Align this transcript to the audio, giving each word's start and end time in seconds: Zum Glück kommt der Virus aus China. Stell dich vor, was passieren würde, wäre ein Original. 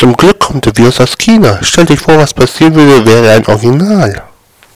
Zum 0.00 0.16
Glück 0.16 0.38
kommt 0.38 0.64
der 0.64 0.74
Virus 0.78 0.98
aus 0.98 1.18
China. 1.18 1.58
Stell 1.60 1.84
dich 1.84 2.00
vor, 2.00 2.16
was 2.16 2.32
passieren 2.32 2.74
würde, 2.74 3.04
wäre 3.04 3.32
ein 3.32 3.46
Original. 3.46 4.29